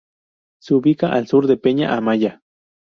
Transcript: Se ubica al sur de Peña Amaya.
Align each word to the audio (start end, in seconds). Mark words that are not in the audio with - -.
Se 0.63 0.73
ubica 0.73 1.11
al 1.13 1.27
sur 1.27 1.45
de 1.45 1.57
Peña 1.57 1.95
Amaya. 1.95 2.41